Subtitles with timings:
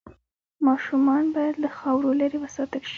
[0.65, 2.89] ماشومان باید له خاورو لرې وساتل شي۔